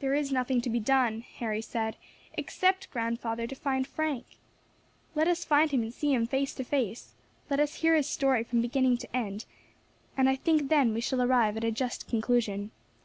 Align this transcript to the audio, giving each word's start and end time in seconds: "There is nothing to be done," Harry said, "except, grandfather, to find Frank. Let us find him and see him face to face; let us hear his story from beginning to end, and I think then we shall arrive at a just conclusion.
"There 0.00 0.12
is 0.12 0.32
nothing 0.32 0.60
to 0.62 0.68
be 0.68 0.80
done," 0.80 1.20
Harry 1.20 1.62
said, 1.62 1.94
"except, 2.34 2.90
grandfather, 2.90 3.46
to 3.46 3.54
find 3.54 3.86
Frank. 3.86 4.26
Let 5.14 5.28
us 5.28 5.44
find 5.44 5.70
him 5.70 5.84
and 5.84 5.94
see 5.94 6.12
him 6.12 6.26
face 6.26 6.52
to 6.54 6.64
face; 6.64 7.14
let 7.48 7.60
us 7.60 7.76
hear 7.76 7.94
his 7.94 8.08
story 8.08 8.42
from 8.42 8.60
beginning 8.60 8.96
to 8.96 9.16
end, 9.16 9.44
and 10.16 10.28
I 10.28 10.34
think 10.34 10.68
then 10.68 10.92
we 10.92 11.00
shall 11.00 11.22
arrive 11.22 11.56
at 11.56 11.62
a 11.62 11.70
just 11.70 12.08
conclusion. 12.08 12.72